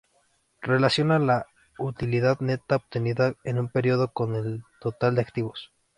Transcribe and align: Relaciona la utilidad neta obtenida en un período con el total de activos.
Relaciona 0.63 1.19
la 1.19 1.45
utilidad 1.77 2.39
neta 2.39 2.77
obtenida 2.77 3.35
en 3.43 3.59
un 3.59 3.69
período 3.69 4.07
con 4.11 4.33
el 4.35 4.63
total 4.79 5.13
de 5.13 5.21
activos. 5.21 5.71